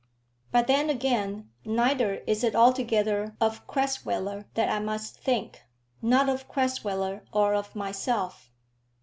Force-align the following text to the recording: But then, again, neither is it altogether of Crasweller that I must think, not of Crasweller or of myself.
But 0.51 0.65
then, 0.65 0.89
again, 0.89 1.51
neither 1.63 2.23
is 2.25 2.43
it 2.43 2.55
altogether 2.55 3.35
of 3.39 3.67
Crasweller 3.67 4.45
that 4.55 4.67
I 4.67 4.79
must 4.79 5.15
think, 5.19 5.61
not 6.01 6.27
of 6.27 6.47
Crasweller 6.49 7.21
or 7.31 7.53
of 7.53 7.75
myself. 7.75 8.49